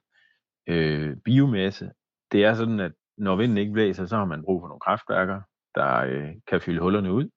øh, 0.67 1.17
biomasse. 1.25 1.91
Det 2.31 2.45
er 2.45 2.53
sådan, 2.53 2.79
at 2.79 2.91
når 3.17 3.35
vinden 3.35 3.57
ikke 3.57 3.73
blæser, 3.73 4.05
så 4.05 4.17
har 4.17 4.25
man 4.25 4.43
brug 4.43 4.61
for 4.61 4.67
nogle 4.67 4.79
kraftværker, 4.79 5.41
der 5.75 5.97
øh, 5.97 6.29
kan 6.47 6.61
fylde 6.61 6.81
hullerne 6.81 7.13
ud. 7.13 7.29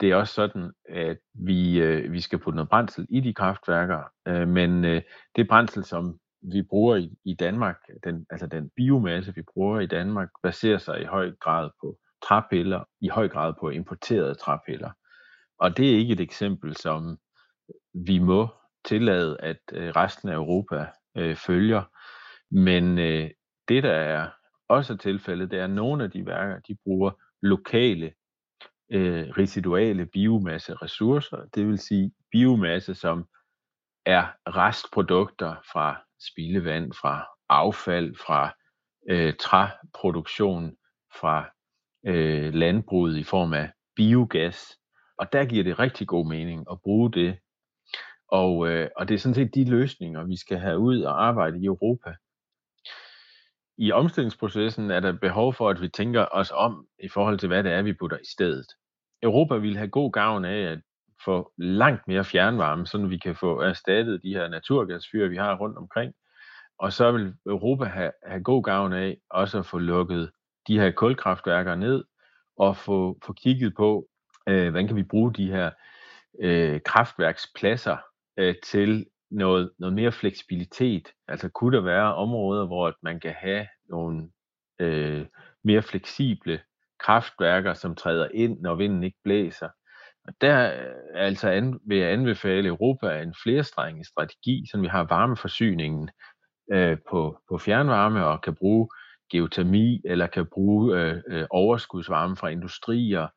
Det 0.00 0.10
er 0.10 0.16
også 0.16 0.34
sådan, 0.34 0.72
at 0.88 1.18
vi, 1.34 1.80
øh, 1.80 2.12
vi 2.12 2.20
skal 2.20 2.38
putte 2.38 2.56
noget 2.56 2.68
brændsel 2.68 3.06
i 3.10 3.20
de 3.20 3.34
kraftværker, 3.34 4.02
øh, 4.28 4.48
men 4.48 4.84
øh, 4.84 5.02
det 5.36 5.48
brændsel, 5.48 5.84
som 5.84 6.18
vi 6.42 6.62
bruger 6.62 6.96
i, 6.96 7.10
i 7.24 7.34
Danmark, 7.34 7.76
den, 8.04 8.26
altså 8.30 8.46
den 8.46 8.70
biomasse, 8.76 9.34
vi 9.34 9.42
bruger 9.54 9.80
i 9.80 9.86
Danmark, 9.86 10.28
baserer 10.42 10.78
sig 10.78 11.00
i 11.00 11.04
høj 11.04 11.32
grad 11.40 11.70
på 11.80 11.98
træpiller, 12.22 12.84
i 13.00 13.08
høj 13.08 13.28
grad 13.28 13.54
på 13.60 13.70
importerede 13.70 14.34
træpiller. 14.34 14.90
Og 15.58 15.76
det 15.76 15.90
er 15.90 15.98
ikke 15.98 16.12
et 16.12 16.20
eksempel, 16.20 16.76
som 16.76 17.18
vi 17.94 18.18
må 18.18 18.48
tillade, 18.84 19.40
at 19.40 19.60
øh, 19.72 19.90
resten 19.90 20.28
af 20.28 20.34
Europa 20.34 20.86
øh, 21.16 21.36
følger. 21.36 21.82
Men 22.50 22.98
øh, 22.98 23.30
det, 23.68 23.82
der 23.82 23.92
er 23.92 24.28
også 24.68 24.96
tilfældet, 24.96 25.50
det 25.50 25.58
er, 25.58 25.64
at 25.64 25.70
nogle 25.70 26.04
af 26.04 26.10
de 26.10 26.26
værker, 26.26 26.60
de 26.60 26.76
bruger 26.84 27.10
lokale 27.42 28.12
øh, 28.92 29.28
residuale 29.28 30.06
biomasse 30.06 30.74
ressourcer, 30.74 31.44
det 31.54 31.66
vil 31.66 31.78
sige 31.78 32.12
biomasse, 32.30 32.94
som 32.94 33.24
er 34.06 34.26
restprodukter 34.46 35.54
fra 35.72 36.02
spildevand, 36.30 36.92
fra 36.92 37.26
affald, 37.48 38.14
fra 38.26 38.54
øh, 39.10 39.34
træproduktion, 39.40 40.76
fra 41.20 41.50
øh, 42.06 42.54
landbruget 42.54 43.16
i 43.16 43.24
form 43.24 43.52
af 43.52 43.70
biogas. 43.96 44.78
Og 45.18 45.32
der 45.32 45.44
giver 45.44 45.64
det 45.64 45.78
rigtig 45.78 46.08
god 46.08 46.28
mening 46.28 46.66
at 46.70 46.80
bruge 46.82 47.12
det. 47.12 47.38
Og, 48.28 48.68
øh, 48.68 48.88
og 48.96 49.08
det 49.08 49.14
er 49.14 49.18
sådan 49.18 49.34
set 49.34 49.54
de 49.54 49.70
løsninger, 49.70 50.24
vi 50.24 50.36
skal 50.36 50.58
have 50.58 50.78
ud 50.78 51.02
og 51.02 51.26
arbejde 51.26 51.58
i 51.58 51.64
Europa. 51.64 52.14
I 53.78 53.92
omstillingsprocessen 53.92 54.90
er 54.90 55.00
der 55.00 55.12
behov 55.12 55.54
for, 55.54 55.70
at 55.70 55.80
vi 55.80 55.88
tænker 55.88 56.26
os 56.32 56.52
om 56.54 56.86
i 56.98 57.08
forhold 57.08 57.38
til, 57.38 57.46
hvad 57.46 57.64
det 57.64 57.72
er, 57.72 57.82
vi 57.82 57.92
putter 57.92 58.16
i 58.16 58.26
stedet. 58.32 58.66
Europa 59.22 59.56
vil 59.56 59.76
have 59.76 59.88
god 59.88 60.12
gavn 60.12 60.44
af 60.44 60.72
at 60.72 60.80
få 61.24 61.52
langt 61.58 62.08
mere 62.08 62.24
fjernvarme, 62.24 62.86
så 62.86 63.06
vi 63.06 63.18
kan 63.18 63.36
få 63.36 63.60
erstattet 63.60 64.22
de 64.22 64.34
her 64.34 64.48
naturgasfyr, 64.48 65.28
vi 65.28 65.36
har 65.36 65.56
rundt 65.56 65.78
omkring. 65.78 66.12
Og 66.78 66.92
så 66.92 67.12
vil 67.12 67.34
Europa 67.46 67.84
have, 67.84 68.12
have 68.26 68.42
god 68.42 68.62
gavn 68.62 68.92
af 68.92 69.16
også 69.30 69.58
at 69.58 69.66
få 69.66 69.78
lukket 69.78 70.30
de 70.68 70.78
her 70.78 70.90
kulkraftværker 70.90 71.74
ned 71.74 72.04
og 72.56 72.76
få, 72.76 73.18
få 73.24 73.32
kigget 73.32 73.74
på, 73.76 74.08
øh, 74.48 74.70
hvordan 74.70 74.86
kan 74.86 74.96
vi 74.96 75.02
bruge 75.02 75.34
de 75.34 75.50
her 75.50 75.70
øh, 76.40 76.80
kraftværkspladser 76.84 77.96
øh, 78.36 78.54
til 78.64 79.06
noget, 79.30 79.72
noget 79.78 79.94
mere 79.94 80.12
fleksibilitet. 80.12 81.08
Altså 81.28 81.48
kunne 81.48 81.76
der 81.76 81.82
være 81.82 82.14
områder, 82.14 82.66
hvor 82.66 82.94
man 83.02 83.20
kan 83.20 83.34
have 83.38 83.66
nogle 83.88 84.30
øh, 84.80 85.26
mere 85.64 85.82
fleksible 85.82 86.60
kraftværker, 87.00 87.74
som 87.74 87.94
træder 87.94 88.28
ind, 88.34 88.60
når 88.60 88.74
vinden 88.74 89.02
ikke 89.02 89.18
blæser. 89.24 89.68
Og 90.24 90.34
der 90.40 90.72
øh, 90.72 90.94
altså 91.14 91.48
an, 91.48 91.80
vil 91.86 91.98
jeg 91.98 92.12
anbefale 92.12 92.68
Europa 92.68 93.22
en 93.22 93.34
flerstrenget 93.42 94.06
strategi, 94.06 94.64
så 94.70 94.80
vi 94.80 94.86
har 94.86 95.04
varmeforsyningen 95.04 96.10
øh, 96.72 96.98
på, 97.10 97.40
på 97.48 97.58
fjernvarme 97.58 98.26
og 98.26 98.42
kan 98.42 98.54
bruge 98.54 98.88
geotermi 99.32 100.00
eller 100.04 100.26
kan 100.26 100.46
bruge 100.46 100.98
øh, 100.98 101.22
øh, 101.28 101.46
overskudsvarme 101.50 102.36
fra 102.36 102.48
industrier, 102.48 103.28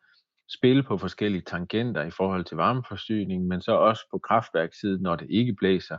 spille 0.57 0.83
på 0.83 0.97
forskellige 0.97 1.43
tangenter 1.47 2.03
i 2.03 2.11
forhold 2.11 2.45
til 2.45 2.57
varmeforsyning, 2.57 3.47
men 3.47 3.61
så 3.61 3.71
også 3.71 4.01
på 4.11 4.17
kraftværkssiden, 4.17 5.01
når 5.01 5.15
det 5.15 5.27
ikke 5.29 5.53
blæser, 5.53 5.97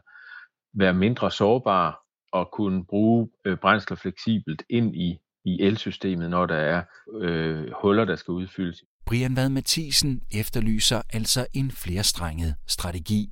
være 0.74 0.94
mindre 0.94 1.30
sårbar 1.30 1.98
og 2.32 2.50
kunne 2.52 2.84
bruge 2.84 3.28
øh, 3.44 3.56
brændsler 3.56 3.96
fleksibelt 3.96 4.62
ind 4.70 4.96
i, 4.96 5.18
i 5.44 5.62
elsystemet, 5.62 6.30
når 6.30 6.46
der 6.46 6.54
er 6.54 6.82
øh, 7.20 7.72
huller, 7.82 8.04
der 8.04 8.16
skal 8.16 8.32
udfyldes. 8.32 8.82
Brian 9.06 9.36
Vad 9.36 9.48
Mathisen 9.48 10.22
efterlyser 10.32 11.02
altså 11.12 11.46
en 11.54 11.70
flerstrenget 11.70 12.54
strategi. 12.66 13.30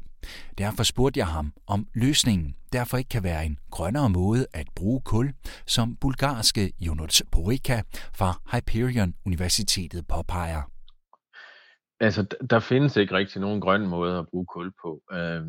Derfor 0.58 0.82
spurgte 0.82 1.18
jeg 1.18 1.26
ham, 1.26 1.52
om 1.66 1.86
løsningen 1.94 2.56
derfor 2.72 2.96
ikke 2.96 3.08
kan 3.08 3.22
være 3.22 3.46
en 3.46 3.58
grønnere 3.70 4.10
måde 4.10 4.46
at 4.52 4.66
bruge 4.76 5.00
kul, 5.00 5.32
som 5.66 5.96
bulgarske 5.96 6.72
Jonas 6.80 7.22
Porika 7.32 7.82
fra 8.14 8.40
Hyperion 8.52 9.14
Universitetet 9.26 10.06
påpeger. 10.06 10.79
Altså, 12.00 12.36
der 12.50 12.58
findes 12.58 12.96
ikke 12.96 13.14
rigtig 13.14 13.40
nogen 13.40 13.60
grøn 13.60 13.86
måde 13.86 14.18
at 14.18 14.28
bruge 14.28 14.46
kul 14.46 14.72
på. 14.82 15.02
Øh, 15.12 15.42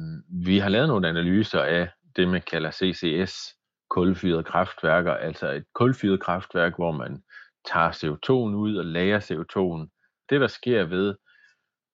vi 0.46 0.58
har 0.58 0.70
lavet 0.70 0.88
nogle 0.88 1.10
analyser 1.10 1.62
af 1.62 1.90
det, 2.16 2.28
man 2.28 2.42
kalder 2.42 2.72
CCS, 2.72 3.56
kulfyrede 3.90 4.44
kraftværker, 4.44 5.14
altså 5.14 5.52
et 5.52 5.64
kulfyret 5.76 6.22
kraftværk, 6.22 6.76
hvor 6.76 6.92
man 6.92 7.24
tager 7.66 7.92
CO2'en 7.92 8.56
ud 8.56 8.76
og 8.76 8.86
lager 8.86 9.20
CO2'en. 9.20 9.98
Det, 10.30 10.42
der 10.42 10.48
sker 10.48 10.84
ved 10.84 11.16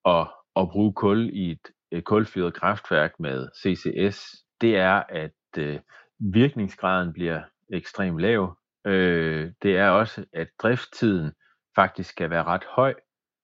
at, 0.04 0.26
at 0.56 0.68
bruge 0.68 0.92
kul 0.92 1.30
i 1.32 1.50
et, 1.50 1.68
et 1.90 2.04
kulfyret 2.04 2.54
kraftværk 2.54 3.20
med 3.20 3.48
CCS, 3.62 4.44
det 4.60 4.76
er, 4.76 5.02
at 5.08 5.58
øh, 5.58 5.80
virkningsgraden 6.18 7.12
bliver 7.12 7.42
ekstremt 7.72 8.20
lav. 8.20 8.56
Øh, 8.86 9.52
det 9.62 9.76
er 9.76 9.88
også, 9.88 10.24
at 10.32 10.48
driftstiden 10.62 11.32
faktisk 11.74 12.10
skal 12.10 12.30
være 12.30 12.44
ret 12.44 12.64
høj, 12.64 12.94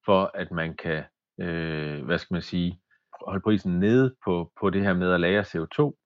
for 0.06 0.30
at 0.34 0.50
man 0.50 0.76
kan, 0.76 1.04
øh, 1.40 2.04
hvad 2.04 2.18
skal 2.18 2.34
man 2.34 2.42
sige, 2.42 2.80
holde 3.26 3.40
prisen 3.40 3.80
nede 3.80 4.14
på, 4.24 4.52
på 4.60 4.70
det 4.70 4.82
her 4.82 4.94
med 4.94 5.12
at 5.12 5.20
lære 5.20 5.42
CO2. 5.42 6.00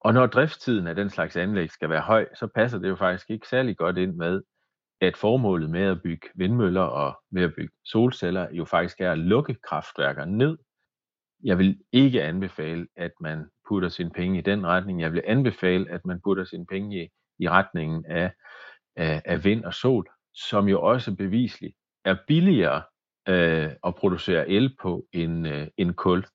Og 0.00 0.14
når 0.14 0.26
driftstiden 0.26 0.86
af 0.86 0.94
den 0.94 1.10
slags 1.10 1.36
anlæg 1.36 1.70
skal 1.70 1.90
være 1.90 2.00
høj, 2.00 2.28
så 2.34 2.46
passer 2.46 2.78
det 2.78 2.88
jo 2.88 2.96
faktisk 2.96 3.30
ikke 3.30 3.48
særlig 3.48 3.76
godt 3.76 3.98
ind 3.98 4.14
med, 4.14 4.42
at 5.00 5.16
formålet 5.16 5.70
med 5.70 5.82
at 5.82 6.02
bygge 6.02 6.28
vindmøller 6.34 6.82
og 6.82 7.22
med 7.30 7.42
at 7.42 7.54
bygge 7.54 7.74
solceller 7.84 8.48
jo 8.52 8.64
faktisk 8.64 9.00
er 9.00 9.12
at 9.12 9.18
lukke 9.18 9.54
kraftværker 9.54 10.24
ned. 10.24 10.58
Jeg 11.44 11.58
vil 11.58 11.78
ikke 11.92 12.22
anbefale, 12.22 12.86
at 12.96 13.12
man 13.20 13.46
putter 13.68 13.88
sine 13.88 14.10
penge 14.10 14.38
i 14.38 14.42
den 14.42 14.66
retning. 14.66 15.00
Jeg 15.00 15.12
vil 15.12 15.22
anbefale, 15.26 15.90
at 15.90 16.04
man 16.04 16.20
putter 16.24 16.44
sine 16.44 16.66
penge 16.66 17.04
i, 17.04 17.08
i 17.38 17.48
retningen 17.48 18.04
af, 18.06 18.32
af, 18.96 19.22
af 19.24 19.44
vind 19.44 19.64
og 19.64 19.74
sol, 19.74 20.06
som 20.34 20.68
jo 20.68 20.82
også 20.82 21.16
bevisligt 21.16 21.76
er 22.04 22.16
billigere 22.28 22.82
øh, 23.28 23.70
og 23.82 23.94
producere 23.94 24.48
el 24.48 24.76
på 24.82 25.06
en, 25.12 25.46
øh, 25.46 25.66
en 25.76 25.94
kul. 25.94 26.26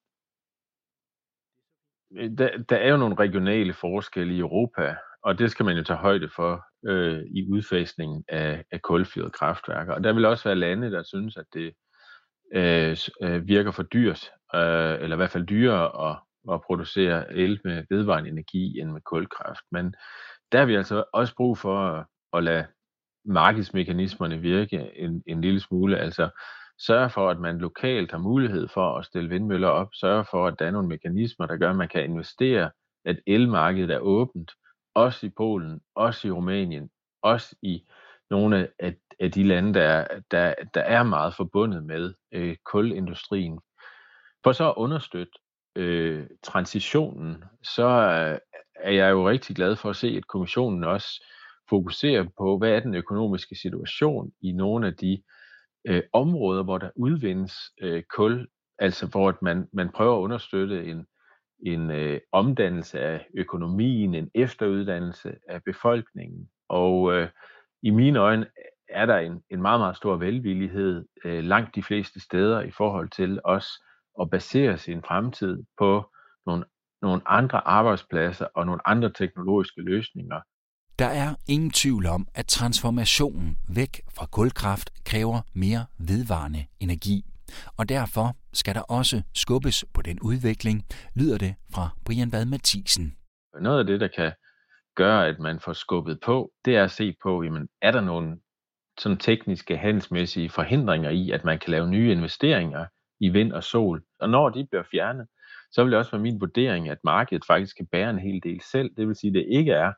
Øh, 2.17 2.29
der, 2.38 2.57
der 2.69 2.75
er 2.75 2.89
jo 2.89 2.97
nogle 2.97 3.15
regionale 3.15 3.73
forskelle 3.73 4.35
i 4.35 4.39
Europa, 4.39 4.95
og 5.23 5.39
det 5.39 5.51
skal 5.51 5.65
man 5.65 5.77
jo 5.77 5.83
tage 5.83 5.97
højde 5.97 6.29
for 6.35 6.65
øh, 6.85 7.23
i 7.25 7.51
udfasningen 7.51 8.23
af, 8.27 8.63
af 8.71 8.81
kulfyrede 8.81 9.31
kraftværker. 9.31 9.93
Og 9.93 10.03
der 10.03 10.13
vil 10.13 10.25
også 10.25 10.43
være 10.43 10.55
lande, 10.55 10.91
der 10.91 11.03
synes, 11.03 11.38
at 11.38 11.45
det 11.53 11.73
øh, 12.55 12.97
øh, 13.21 13.47
virker 13.47 13.71
for 13.71 13.83
dyrt, 13.83 14.31
øh, 14.55 14.93
eller 15.01 15.15
i 15.15 15.15
hvert 15.15 15.29
fald 15.29 15.45
dyrere 15.45 16.09
at, 16.09 16.17
at 16.53 16.62
producere 16.62 17.33
el 17.33 17.59
med 17.63 17.83
vedvarende 17.89 18.29
energi 18.29 18.79
end 18.79 18.91
med 18.91 19.01
kulkraft. 19.01 19.63
Men 19.71 19.95
der 20.51 20.59
har 20.59 20.65
vi 20.65 20.75
altså 20.75 21.03
også 21.13 21.35
brug 21.35 21.57
for 21.57 21.79
at, 21.79 22.05
at 22.33 22.43
lade 22.43 22.65
markedsmekanismerne 23.25 24.38
virke 24.38 24.91
en, 24.95 25.23
en 25.27 25.41
lille 25.41 25.59
smule. 25.59 25.97
Altså 25.97 26.29
sørge 26.80 27.10
for, 27.10 27.30
at 27.30 27.39
man 27.39 27.58
lokalt 27.58 28.12
har 28.12 28.18
mulighed 28.18 28.68
for 28.68 28.98
at 28.98 29.06
stille 29.06 29.30
vindmøller 29.30 29.68
op, 29.68 29.88
sørge 29.94 30.25
for, 30.32 30.48
at 30.48 30.56
der 30.60 30.65
er 30.65 30.72
nogle 30.72 30.88
mekanismer, 30.88 31.46
der 31.46 31.58
gør, 31.58 31.70
at 31.70 31.75
man 31.75 31.89
kan 31.89 32.03
investere, 32.03 32.72
at 33.06 33.20
elmarkedet 33.27 33.89
er 33.92 34.00
åbent, 34.00 34.51
også 34.96 35.25
i 35.25 35.30
Polen, 35.30 35.82
også 35.96 36.27
i 36.27 36.32
Rumænien, 36.32 36.89
også 37.22 37.56
i 37.62 37.84
nogle 38.30 38.68
af, 38.80 38.96
af 39.20 39.32
de 39.32 39.44
lande, 39.44 39.74
der, 39.74 40.08
der, 40.32 40.53
der 40.74 40.82
er 40.82 41.03
meget 41.03 41.36
forbundet 41.36 41.84
med 41.84 42.13
øh, 42.32 42.56
kulindustrien. 42.65 43.60
For 44.44 44.51
så 44.51 44.70
at 44.70 44.74
understøtte 44.77 45.34
øh, 45.75 46.27
transitionen, 46.44 47.44
så 47.63 47.88
øh, 47.88 48.39
er 48.75 48.92
jeg 48.92 49.12
jo 49.12 49.30
rigtig 49.30 49.56
glad 49.56 49.75
for 49.75 49.89
at 49.89 49.96
se, 49.96 50.08
at 50.08 50.27
kommissionen 50.27 50.84
også 50.84 51.25
fokuserer 51.70 52.25
på, 52.38 52.58
hvad 52.58 52.72
er 52.72 52.80
den 52.80 52.96
økonomiske 52.96 53.56
situation 53.56 54.32
i 54.42 54.51
nogle 54.51 54.88
af 54.88 54.94
de 54.94 55.13
øh, 55.13 55.42
Øh, 55.86 56.04
områder, 56.13 56.63
hvor 56.63 56.78
der 56.78 56.90
udvindes 56.96 57.54
øh, 57.82 58.04
kul, 58.04 58.48
altså 58.80 59.08
hvor 59.08 59.38
man, 59.42 59.68
man 59.74 59.90
prøver 59.90 60.18
at 60.18 60.22
understøtte 60.22 60.86
en, 60.86 61.06
en 61.66 61.92
øh, 61.92 62.20
omdannelse 62.32 63.00
af 63.00 63.28
økonomien, 63.38 64.16
en 64.16 64.32
efteruddannelse 64.36 65.36
af 65.50 65.63
befolkningen. 65.63 66.50
Og 66.70 67.13
øh, 67.13 67.30
i 67.84 67.90
mine 67.90 68.20
øjne 68.20 68.48
er 68.90 69.06
der 69.06 69.18
en, 69.18 69.44
en 69.50 69.62
meget, 69.62 69.80
meget 69.80 69.98
stor 69.98 70.16
velvillighed 70.16 71.06
øh, 71.25 71.44
langt 71.44 71.75
de 71.75 71.84
fleste 71.84 72.20
steder 72.20 72.62
i 72.62 72.72
forhold 72.72 73.10
til 73.10 73.40
os 73.44 73.68
at 74.22 74.30
basere 74.30 74.78
sin 74.78 75.02
fremtid 75.02 75.63
på 75.78 76.12
nogle, 76.46 76.66
nogle 77.02 77.22
andre 77.25 77.68
arbejdspladser 77.68 78.48
og 78.56 78.66
nogle 78.66 78.88
andre 78.88 79.12
teknologiske 79.12 79.82
løsninger. 79.82 80.42
Der 81.03 81.10
er 81.10 81.36
ingen 81.48 81.72
tvivl 81.72 82.05
om, 82.05 82.27
at 82.36 82.45
transformationen 82.45 83.57
væk 83.75 84.01
fra 84.15 84.25
kulkraft 84.25 84.89
kræver 85.05 85.41
mere 85.53 85.86
vedvarende 86.00 86.65
energi. 86.79 87.25
Og 87.77 87.89
derfor 87.89 88.36
skal 88.53 88.75
der 88.75 88.81
også 88.81 89.22
skubbes 89.33 89.86
på 89.93 90.01
den 90.01 90.19
udvikling, 90.19 90.86
lyder 91.15 91.38
det 91.38 91.55
fra 91.74 91.89
Brian 92.05 92.31
Vad 92.31 92.45
Mathisen. 92.45 93.15
Noget 93.62 93.79
af 93.79 93.86
det, 93.86 94.00
der 94.00 94.07
kan 94.07 94.31
gøre, 94.95 95.27
at 95.27 95.39
man 95.39 95.60
får 95.60 95.74
skubbet 95.74 96.19
på, 96.25 96.51
det 96.65 96.75
er 96.75 96.83
at 96.83 96.91
se 96.91 97.15
på, 97.24 97.43
jamen, 97.43 97.67
er 97.81 97.91
der 97.91 98.01
nogle 98.01 98.38
sådan 99.00 99.17
tekniske, 99.17 99.77
handelsmæssige 99.77 100.50
forhindringer 100.50 101.10
i, 101.10 101.31
at 101.31 101.45
man 101.45 101.60
kan 101.60 101.72
lave 101.72 101.88
nye 101.88 102.12
investeringer 102.12 102.86
i 103.19 103.29
vind 103.29 103.51
og 103.51 103.63
sol. 103.63 104.03
Og 104.19 104.29
når 104.29 104.50
de 104.50 104.67
bliver 104.69 104.83
fjernet, 104.91 105.27
så 105.72 105.83
vil 105.83 105.91
det 105.91 106.00
også 106.00 106.12
være 106.12 106.22
min 106.22 106.41
vurdering, 106.41 106.89
at 106.89 106.98
markedet 107.03 107.45
faktisk 107.48 107.77
kan 107.77 107.88
bære 107.91 108.10
en 108.10 108.19
hel 108.19 108.41
del 108.43 108.62
selv. 108.72 108.89
Det 108.98 109.07
vil 109.07 109.15
sige, 109.15 109.29
at 109.29 109.36
det 109.36 109.45
ikke 109.50 109.72
er 109.72 109.91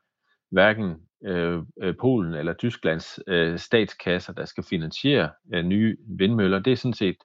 hverken 0.50 0.94
øh, 1.24 1.62
øh, 1.82 1.94
Polen 2.00 2.34
eller 2.34 2.52
Tysklands 2.52 3.20
øh, 3.26 3.58
statskasser, 3.58 4.32
der 4.32 4.44
skal 4.44 4.64
finansiere 4.64 5.30
øh, 5.54 5.64
nye 5.64 5.96
vindmøller. 6.18 6.58
Det 6.58 6.72
er 6.72 6.76
sådan 6.76 6.94
set 6.94 7.16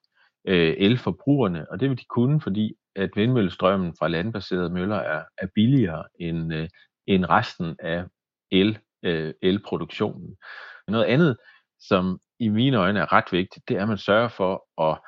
øh, 0.48 0.74
elforbrugerne, 0.78 1.70
og 1.70 1.80
det 1.80 1.90
vil 1.90 1.98
de 1.98 2.04
kunne, 2.04 2.40
fordi 2.40 2.74
at 2.96 3.10
vindmøllestrømmen 3.16 3.94
fra 3.98 4.08
landbaserede 4.08 4.70
møller 4.70 4.96
er, 4.96 5.24
er 5.38 5.46
billigere 5.54 6.04
end, 6.20 6.54
øh, 6.54 6.68
end 7.06 7.24
resten 7.30 7.76
af 7.78 8.04
el, 8.50 8.78
øh, 9.02 9.34
elproduktionen. 9.42 10.36
Noget 10.88 11.04
andet, 11.04 11.36
som 11.80 12.20
i 12.40 12.48
mine 12.48 12.76
øjne 12.76 13.00
er 13.00 13.12
ret 13.12 13.32
vigtigt, 13.32 13.68
det 13.68 13.76
er, 13.76 13.82
at 13.82 13.88
man 13.88 13.98
sørger 13.98 14.28
for 14.28 14.82
at 14.90 15.00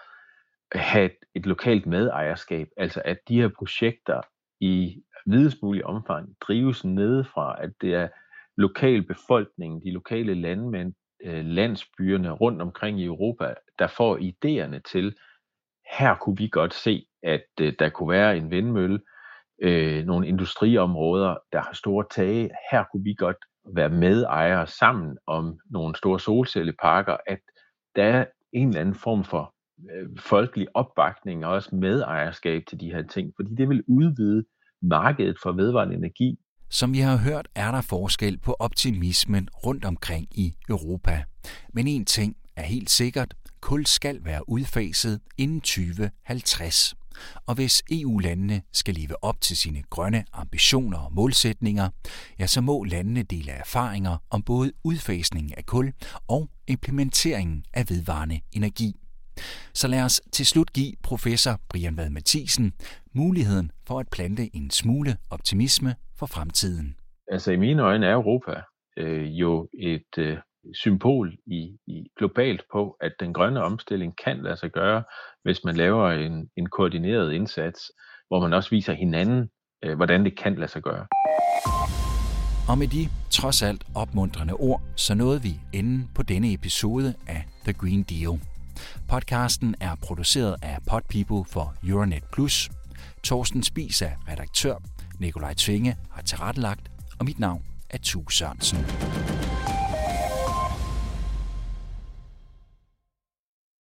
have 0.80 1.04
et, 1.04 1.16
et 1.34 1.46
lokalt 1.46 1.86
medejerskab, 1.86 2.68
altså 2.76 3.02
at 3.04 3.18
de 3.28 3.40
her 3.40 3.48
projekter 3.58 4.20
i 4.60 5.02
videst 5.26 5.62
mulig 5.62 5.86
omfang 5.86 6.28
drives 6.40 6.84
nedefra, 6.84 7.62
at 7.62 7.70
det 7.80 7.94
er 7.94 8.08
lokalbefolkningen, 8.56 9.82
de 9.82 9.90
lokale 9.90 10.34
landmænd, 10.34 10.94
øh, 11.24 11.44
landsbyerne 11.44 12.30
rundt 12.30 12.62
omkring 12.62 13.00
i 13.00 13.04
Europa, 13.04 13.54
der 13.78 13.86
får 13.86 14.18
idéerne 14.18 14.80
til, 14.92 15.14
her 15.98 16.14
kunne 16.14 16.36
vi 16.36 16.48
godt 16.48 16.74
se, 16.74 17.06
at 17.22 17.46
øh, 17.60 17.72
der 17.78 17.88
kunne 17.88 18.10
være 18.10 18.36
en 18.36 18.50
vindmølle, 18.50 19.00
øh, 19.62 20.04
nogle 20.04 20.28
industriområder, 20.28 21.36
der 21.52 21.60
har 21.60 21.72
store 21.72 22.06
tage, 22.10 22.50
her 22.70 22.84
kunne 22.92 23.04
vi 23.04 23.14
godt 23.14 23.36
være 23.74 23.88
medejere 23.88 24.66
sammen 24.66 25.18
om 25.26 25.58
nogle 25.70 25.96
store 25.96 26.20
solcelleparker, 26.20 27.16
at 27.26 27.38
der 27.96 28.04
er 28.04 28.26
en 28.52 28.68
eller 28.68 28.80
anden 28.80 28.94
form 28.94 29.24
for 29.24 29.54
øh, 29.90 30.08
folkelig 30.18 30.68
opbakning 30.74 31.46
og 31.46 31.52
også 31.52 31.76
medejerskab 31.76 32.62
til 32.68 32.80
de 32.80 32.92
her 32.92 33.02
ting, 33.02 33.32
fordi 33.36 33.54
det 33.54 33.68
vil 33.68 33.84
udvide 33.88 34.44
markedet 34.84 35.36
for 35.42 35.52
vedvarende 35.52 35.94
energi. 35.94 36.38
Som 36.70 36.92
vi 36.92 36.98
har 36.98 37.16
hørt, 37.16 37.48
er 37.54 37.70
der 37.70 37.80
forskel 37.80 38.38
på 38.38 38.56
optimismen 38.58 39.48
rundt 39.66 39.84
omkring 39.84 40.26
i 40.30 40.54
Europa. 40.68 41.24
Men 41.72 41.86
en 41.86 42.04
ting 42.04 42.36
er 42.56 42.62
helt 42.62 42.90
sikkert, 42.90 43.34
kul 43.60 43.86
skal 43.86 44.24
være 44.24 44.48
udfaset 44.48 45.20
inden 45.38 45.60
2050. 45.60 46.94
Og 47.46 47.54
hvis 47.54 47.82
EU-landene 47.90 48.62
skal 48.72 48.94
leve 48.94 49.24
op 49.24 49.40
til 49.40 49.56
sine 49.56 49.82
grønne 49.90 50.24
ambitioner 50.32 50.98
og 50.98 51.12
målsætninger, 51.12 51.88
ja, 52.38 52.46
så 52.46 52.60
må 52.60 52.84
landene 52.84 53.22
dele 53.22 53.52
erfaringer 53.52 54.16
om 54.30 54.42
både 54.42 54.72
udfasningen 54.84 55.54
af 55.56 55.66
kul 55.66 55.92
og 56.28 56.48
implementeringen 56.68 57.64
af 57.74 57.90
vedvarende 57.90 58.40
energi. 58.52 58.94
Så 59.74 59.88
lad 59.88 60.02
os 60.02 60.20
til 60.32 60.46
slut 60.46 60.72
give 60.72 60.92
professor 61.02 61.60
Brian 61.68 61.96
Vad 61.96 62.10
Mathisen 62.10 62.72
muligheden 63.14 63.70
for 63.86 64.00
at 64.00 64.08
plante 64.12 64.56
en 64.56 64.70
smule 64.70 65.16
optimisme 65.30 65.94
for 66.18 66.26
fremtiden. 66.26 66.96
Altså 67.32 67.52
i 67.52 67.56
mine 67.56 67.82
øjne 67.82 68.06
er 68.06 68.14
Europa 68.14 68.60
øh, 68.98 69.26
jo 69.26 69.68
et 69.80 70.18
øh, 70.18 70.38
symbol 70.74 71.32
i, 71.46 71.76
i 71.86 72.06
globalt 72.18 72.62
på, 72.72 72.96
at 73.00 73.12
den 73.20 73.32
grønne 73.32 73.62
omstilling 73.62 74.16
kan 74.24 74.42
lade 74.42 74.56
sig 74.56 74.70
gøre, 74.70 75.04
hvis 75.42 75.64
man 75.64 75.76
laver 75.76 76.10
en, 76.10 76.48
en 76.56 76.66
koordineret 76.66 77.32
indsats, 77.32 77.80
hvor 78.28 78.40
man 78.40 78.52
også 78.52 78.70
viser 78.70 78.92
hinanden, 78.92 79.48
øh, 79.84 79.96
hvordan 79.96 80.24
det 80.24 80.38
kan 80.38 80.54
lade 80.54 80.70
sig 80.70 80.82
gøre. 80.82 81.06
Og 82.68 82.78
med 82.78 82.88
de 82.88 83.08
trods 83.30 83.62
alt 83.62 83.84
opmuntrende 83.94 84.54
ord, 84.54 84.82
så 84.96 85.14
nåede 85.14 85.42
vi 85.42 85.60
enden 85.72 86.10
på 86.14 86.22
denne 86.22 86.52
episode 86.52 87.14
af 87.28 87.44
The 87.64 87.72
Green 87.72 88.02
Deal. 88.02 88.53
Podcasten 89.08 89.74
er 89.80 89.94
produceret 89.94 90.56
af 90.62 90.78
Podpeople 90.86 91.44
for 91.52 91.74
Euronet 91.84 92.24
Plus. 92.32 92.70
Torsten 93.22 93.62
Spis 93.62 94.02
er 94.02 94.10
redaktør, 94.28 94.76
Nikolaj 95.18 95.54
Tvinge 95.54 95.96
har 96.10 96.22
tilrettelagt, 96.22 96.90
og 97.18 97.24
mit 97.24 97.38
navn 97.38 97.62
er 97.90 97.98
Tue 97.98 98.32
Sørensen. 98.32 98.78